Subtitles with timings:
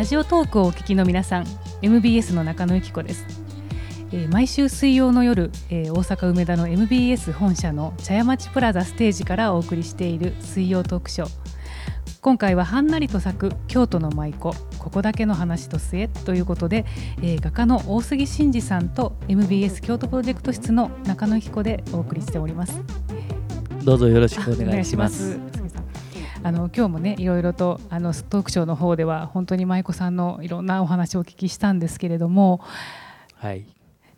[0.00, 1.46] ラジオトークをお聞きの皆さん
[1.82, 3.26] MBS の中野由紀子です、
[4.12, 11.30] えー、毎週水曜の夜、えー、大阪梅田の MBS 本社の茶屋町プラザステージからお送りしている水曜トークショー。
[12.22, 16.86] 今回ははんなりと咲く京都の舞妓ここだけの話と末ということで、
[17.18, 22.80] えー、画家の大杉真嗣さんと MBS 京都プロジェクト室の中野由紀子でお送りしております。
[23.84, 25.38] どうぞよろしくお願いします
[26.42, 32.62] あの今日もねいろいろとあのトークショーの方では本当に舞妓さんのいろんなお話をお聞きしたんですけれども、
[33.34, 33.66] はい、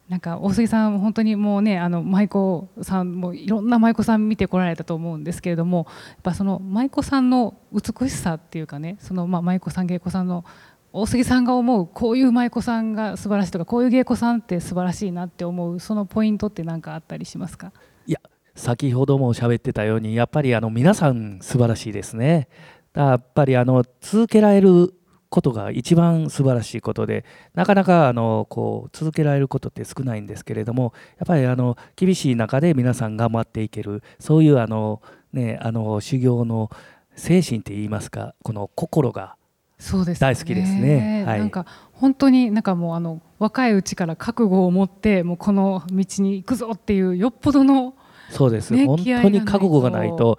[0.08, 10.44] なんか大杉さん本当にもうねあの舞妓さんもいろんな舞妓さん見てこられたと思うんですけれどもやっぱその舞妓さんの美しさっていうかねそのまあ舞妓さん芸妓さんの
[10.92, 17.72] 大杉さんが思うこういう舞妓さんが素晴らしいとかこういう芸妓さんって素晴らしいなって思うそのポイントって何かあったりしますか？
[18.06, 18.20] いや
[18.54, 22.48] 先ほども喋ってたようにやっぱりあの皆さん素晴らしいですね。
[22.94, 24.94] やっぱりあの続けられる
[25.32, 35.00] ことが一番素晴らしいことでなかなかあのこう続けられることって少ないんですけれどもやっぱりあの厳しい中で皆さん頑張っていけるそういうあの、
[35.32, 36.70] ね、あの修行の
[37.16, 39.36] 精神って言いますかこの心が
[40.20, 41.24] 大好きですね。
[41.26, 47.94] はい、なんか本当になんかもうあの若いうちから覚悟を持ってもうこの道に行くぞっていうよっぽどの
[48.32, 50.38] そうです、ね、本当に覚悟がないと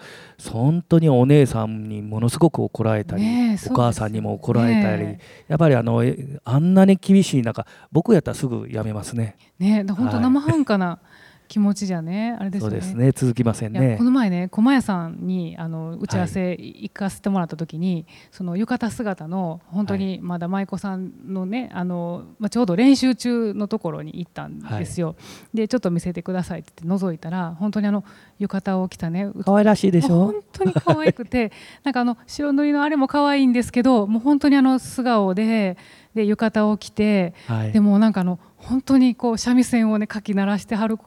[0.52, 6.04] 本当にお姉さんにものすごく怒られたり、ね、お母さんにも怒られたり、ね、やっぱりあの
[6.44, 9.36] あんなに厳しい中僕やったらすぐやめますね。
[9.60, 11.13] ね本当生半可な、はい
[11.54, 12.36] 気持ちじゃね？
[12.40, 12.70] あれですね。
[12.72, 13.94] そうですね続きませんね。
[14.00, 25.10] この前ね駒屋さんにあの打ち合わせ行かせてもらった時に、はい、その浴衣姿の本当にまだ舞妓さんのねあのまあちょうど練習中のところに行ったんですよ。
[25.10, 25.14] は
[25.54, 28.04] い、でちょっと見せてくださいって言って覗いたら本当にあの
[28.40, 30.26] 浴衣を着たね可愛らしいでしょ？
[30.26, 31.52] 本当に可愛くて
[31.86, 35.78] なんかあの白塗りのあれも可愛いんですけどもう本当にあの素顔で
[36.16, 40.98] で浴衣を着て、はい、でもなんかあの本当にこう三味線をねかき鳴らしてはる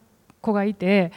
[0.46, 1.12] 子がいて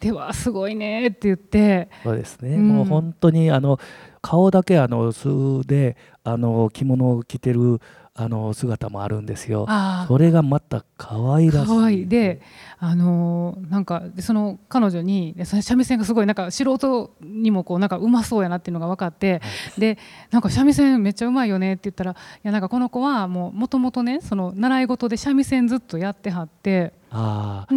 [0.00, 3.78] ではすごいねって言ってそうですね、うん、もう本当にあの
[4.20, 7.80] 顔だけあの素であの着物を着てる
[8.16, 9.66] あの姿もあるんですよ。
[10.06, 11.66] それがまた可愛らしい。
[11.66, 12.40] 可愛いで、
[12.78, 19.38] あのー、なんかその彼女に三味線がすごいなんか素人にもこうなんかうまそうやなっていうのが分かって、は
[19.76, 19.98] い、で
[20.30, 22.14] なんか三味線めっちゃうまいよねって言ったらい
[22.44, 26.94] やなんかこの子はもうもともとねその習い事で三味線ずっとやってはって。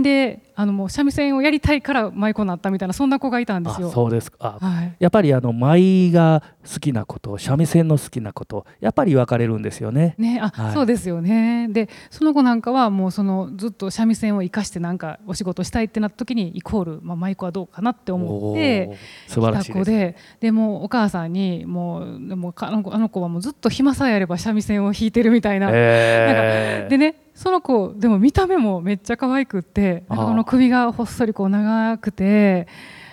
[0.01, 3.91] であのもう三味線をやりたいから舞妓になったみたいなそんな子がいたんですよ。
[3.91, 6.41] そうですか、はい、やっぱりあの舞が
[6.73, 10.15] 好きなこと三味線の好きなことやっぱり分かれるんですよね。
[10.17, 11.67] ねあ、はい、そうですよね。
[11.69, 25.69] でその子なんかはもうそのずっと三味線を生かしてなんかお仕事したいってなった時にイコール、まあ、舞妓はどうかなって思って素晴らしい子ででもお母さんにもうでもあの子あの子はもうずっと暇さえあれば三味線を弾いてるみたいな。
[25.71, 32.67] えー、なんかでねその子でも見た目もめっちゃ可愛くってなんかこの首がほっそりこう長くて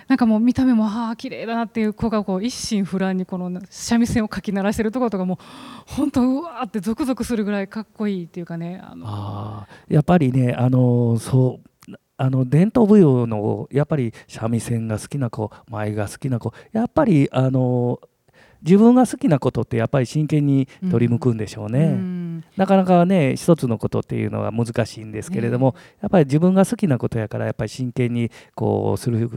[0.07, 5.37] なんかもう見た目もああ綺麗だなっていう子がこう一心不乱にこの三味線をかき鳴らしてるところとかも
[5.85, 9.67] 本当うわーってゾクゾクするぐらいかっこいいっていうかねあの。
[9.87, 17.99] やっぱりねあのそうあの伝統舞踊のやっぱり三味線が好きな子舞が好きな子やっぱりあの
[18.63, 21.79] 自分が好きなことってやっぱり真剣に取り向くんでしょうね。
[21.79, 22.14] うん
[22.57, 29.29] なかなかね一つのことっていうのは難しいんですけれども、ね、やっぱり自分が好きなことやからやっぱり真剣にこうする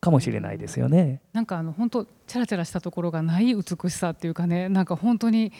[0.00, 1.20] かもしれないですよね。
[1.32, 5.52] なんかあの本当チャラチャラしたところがない美しさっていうかねなんか本当に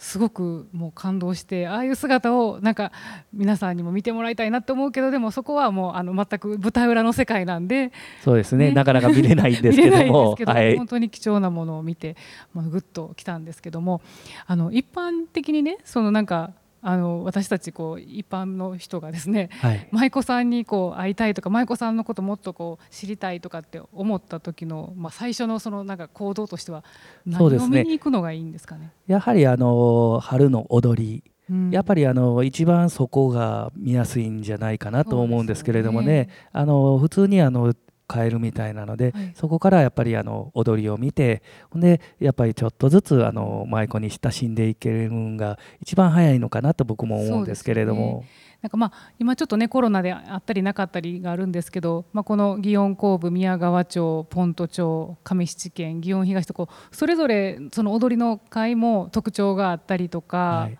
[0.00, 2.90] すごくもう感動してああいう姿をなんか
[3.34, 7.92] 皆さんにも見てもらいたいなと思うけどでもそこはもうあの全く舞台裏の世界なんで
[8.24, 10.36] そうですね、ね、なかなか 見れないんですけども。
[10.46, 12.16] はい、本当に貴重なものを見て、
[12.54, 14.00] まあ、ぐっときたんですけども
[14.46, 16.52] あの一般的にねそのなんか
[16.82, 26.84] あの私たちこう一般の人がですね、はい、舞妓さんにこう会いたいとか舞妓さんのこともっとこう知りたいとかって思った時の、まあ、最初のそのなんか行動としては
[27.26, 28.86] 何を見に行くのがいいんですかね？
[28.86, 31.24] ねやはりあの春の踊り。
[31.50, 36.28] うん、やっぱりあの一番そこが見やすいんじゃないかなと思うんですけれどもね、ね。
[36.52, 37.74] あの普通にあの
[38.10, 48.24] 変えるみたいなので、はい、そこからやっぱりあの踊りを見てほんでやっぱりちょっとずつあの舞妓に親しんでいけるのが一番早いのかなと僕も思うんですけれども。
[48.62, 60.78] なんかまあ今ちょっとねコロナであったりなかったりがあるんですけど、まあ、この祇園後部宮川町本都町上七軒祇園東とこうそれぞれその踊りの会も特徴があったりとか、はい、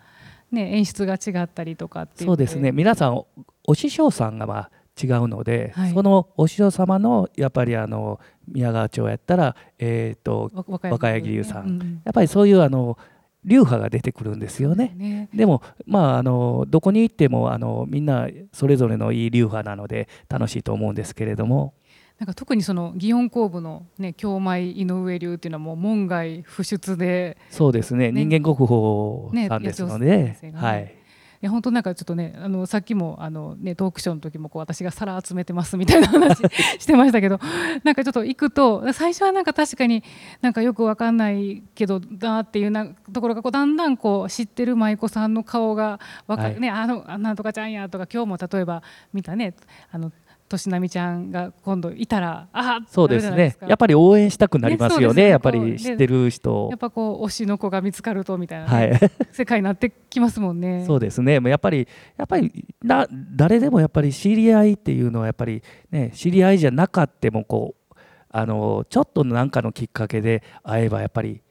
[0.54, 2.70] ね、演出が違ったりとかってそうですね。
[2.70, 3.24] 皆さん
[3.64, 10.50] お師匠さんがまあ違うので、はい、そのお師匠様のやっぱりあの宮川町やったら、えーと、
[10.82, 12.98] 若柳流さん、うん、やっぱりそういうあの
[13.44, 14.94] 流派が出てくるんですよね。
[14.96, 15.28] ね。
[15.34, 21.74] でも、まあ、あのどこに行ってもあのみんなそれぞれのいい流派なので楽しいと思うんですけれども。
[22.18, 27.38] なんか特にその祇園工部のね京舞井上流っていうのはもう門外不出で。
[27.48, 28.12] そうですね。
[28.12, 28.26] ね。
[28.26, 30.99] 人間国宝さんですので、ねはい、い
[31.40, 36.38] や本当なんかちょっとねあのさっきもあの、ね、トークショーの時もこう私が皿集めてますみたいな話
[36.78, 37.40] してましたけど
[37.82, 40.04] なんかちょっと行くと最初はなんか確かに
[40.42, 46.60] なんかよくわかんないけどなっていうなところがこうだんだんこう知ってる舞妓さんの顔がわかる、はい。
[46.60, 48.82] ねあのあなんとかちゃんやとか今日も例えば
[49.14, 49.54] 見たね
[49.90, 50.16] あのと
[50.56, 53.56] しなみちゃんが今度いたらあそうですね。
[53.66, 55.24] やっぱり応援したくなりますよね。
[55.24, 56.68] ねやっぱり知ってる人。
[56.70, 59.10] やっぱこう推しの子が見つかるとみたいなね、はい。
[59.32, 60.84] 世界になってきますもんね。
[60.88, 61.40] そうですね。
[61.40, 61.86] もうやっぱり
[62.16, 67.94] やっぱりな誰でもやっぱり知り合いっていうのはやっぱりね知り合いじゃなかってもこう
[68.30, 71.42] あのちょっと何かのきっかけで会えばやっぱり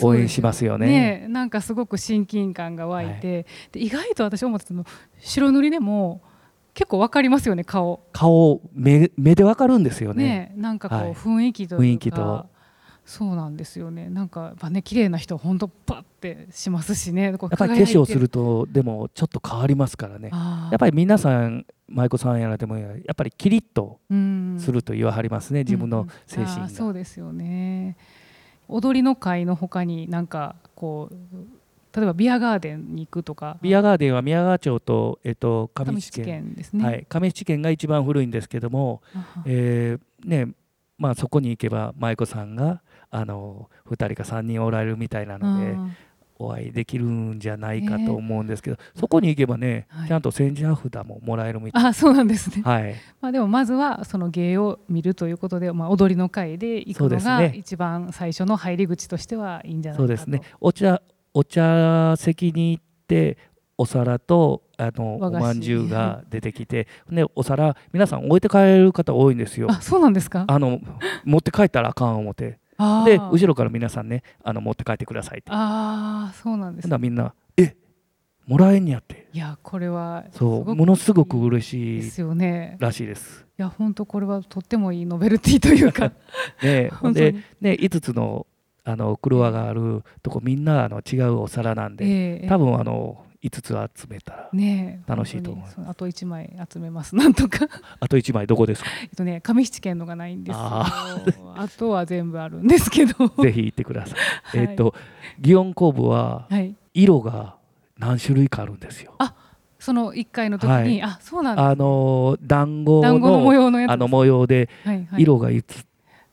[0.00, 0.86] 応援しますよね。
[0.86, 4.84] ねえなんかすごく親近感が湧いて、で意外と私思ってたの
[5.20, 6.22] 白塗りでも
[6.76, 8.00] 結構わかりますよね顔。
[8.12, 10.24] 顔目目でわかるんですよね。
[10.24, 11.12] ねえなんかこうはい。
[11.14, 12.46] 雰囲気というか、雰囲気と。
[13.06, 14.10] そうなんですよね。
[14.10, 17.22] なんかやっぱね綺麗な人本当パッてしますしね。
[17.22, 20.28] やっぱり化粧するとでもちょっと変わりますからね。
[20.30, 26.68] やっぱり皆さん舞妓さんやらでもやっぱりキリッとりすると言わはりますね、自分の精うんうん。
[26.68, 27.96] そうですよね。
[28.68, 31.16] 踊りの会のほかになんかこう
[31.96, 33.56] 例えばビアガーデンに行くとか。
[33.62, 39.00] ビアガーデンは宮川町と、えっと、上上市市県、県ですね、はい、上市県が一番古いんですけども、
[39.46, 40.52] えーね
[40.98, 45.96] まあ、そこに行けば舞妓さんがあの2人か3人おられるみたいなのでうん
[46.38, 50.08] お会いできるんじゃないかと思うんですけど、そこに行けばね、はい。
[50.08, 57.54] ちゃんと千社札ももらえるみたいあそうなんですね、はい、まあ、でもまずはその芸を見るということで、まあ、踊りの会で行くのがね。
[57.56, 60.08] 一番最初の入り口としてはいいんじゃないかと。
[60.08, 60.42] そうですね。
[60.60, 61.00] お茶
[61.38, 63.36] お茶席に行って
[63.76, 69.66] お皿とあのおまんじゅうが出てきてでお皿皆さん置いて帰る方多いんですよ。
[69.70, 70.46] あそうなんですか？
[70.48, 70.80] あの
[71.26, 72.58] 持って帰ったらあかん思って
[73.04, 75.50] で後ろから皆さんねあの持って帰ってくださいって。
[75.52, 77.76] あーそうなんですほんならみんな「え
[78.46, 79.28] もらえんにやって。
[79.34, 82.78] いやこれはそうものすごく嬉しいですよね。
[82.80, 83.44] らしいです。
[83.58, 86.12] いや本当これはとってもいいノベルティというか。
[86.64, 88.46] ね、 で、ね、5つの
[88.88, 94.50] あの車があるとこみんなあの違うお皿なんで、ええ多分あの5つ集めたら
[95.06, 95.76] 楽しいと思います。
[95.76, 95.84] 本当に。
[95.84, 97.14] そうあと1枚集めます。
[97.16, 97.66] なんとか。
[98.00, 98.90] あと1枚どこですか？
[99.02, 101.16] えっとね上七軒のがないんですよあ
[101.56, 103.28] あとは全部あるんですけど。
[103.42, 104.16] ぜひ行ってくださ
[104.54, 104.56] い。
[104.58, 104.68] はい。
[104.70, 104.94] えっと
[105.40, 106.74] 祇園工部ははい。
[106.94, 107.56] 色が
[107.98, 109.12] 何種類かあるんですよ。
[109.78, 111.02] その1回の時に、はい。
[111.02, 115.86] あそうなんですあの団子団子の模の様のやつあの模様ではいはい、色が5つ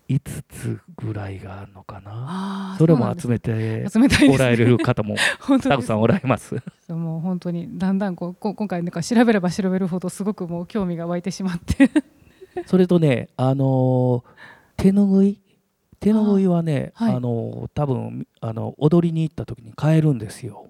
[0.09, 2.75] ,5 つぐらいがあるのかな。
[2.77, 3.85] それも集うめて
[4.29, 5.15] おられる方も
[5.61, 6.55] たくさんおられます。
[6.89, 11.89] もう本当にだんだんこうこ今回なんか調べれば調べるほどすごくもう興味が湧いてしまって。
[12.67, 14.23] それとね、あのー
[14.77, 15.39] 手ぬぐい？
[15.99, 17.21] 手ぬぐいはね、あ,、あはい。
[17.21, 20.67] のー多分あの踊りに行った時に買えるんですよ。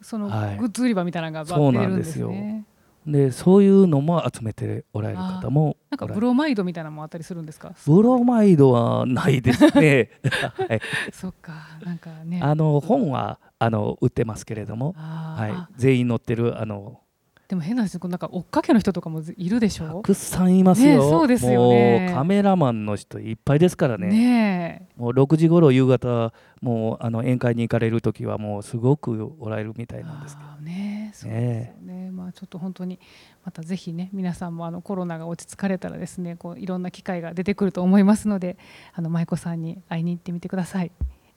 [0.00, 0.58] そのはい。
[0.58, 2.28] グッズ売り場みたいなのがバそうッて出るんですよ。
[2.30, 2.64] ね
[3.10, 7.72] でそういうのも集めておられる方もなんかブロマイドみたいなのもあったりするんですか？
[7.86, 10.10] ブロマイドはないですね。
[10.68, 10.80] はい、
[11.12, 11.52] そっか
[11.84, 12.40] なんかね。
[12.42, 15.80] あの本はあの売ってますけれども、はい。
[15.80, 17.00] 全員載ってるあの
[17.48, 19.86] でも変なんですよこうなんか追っかけの人とかもいるでしょ？
[19.86, 21.02] たくさんいますよ。
[21.02, 22.12] ねそうですよね。
[22.14, 24.08] カメラマンの人いっぱいですからね。
[24.08, 30.48] ねもう6時頃夕方もうあの宴会に行かれる時はもうすごくおられるみたえいなんですけど。
[30.62, 31.86] ねそうですよね。
[31.86, 31.97] ま
[32.28, 32.98] あちょっと本当に
[33.44, 38.56] またぜひね皆さんもあのコロナが落ち着かれたらですねこういろんな機会が出てくると思いますので
[38.94, 40.90] あの舞妓さんに会いに行ってみてください。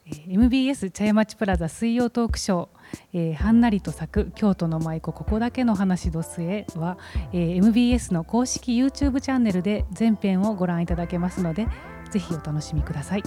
[0.06, 2.68] えー MBS 茶屋町プラザ水曜トークショー、
[3.12, 6.98] えーはんなりと咲く京都の舞妓ここだけの話どすえは、
[7.32, 11.68] えー MBS の公式 YouTube チャンネルで全編をご覧いただけますので
[12.10, 13.22] ぜひお楽しみください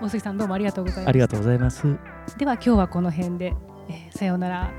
[0.00, 1.82] 大杉さんどうもありがとうございましたありがとうございます。
[2.38, 3.54] では今日はこの辺で、
[3.90, 4.70] えーさようなら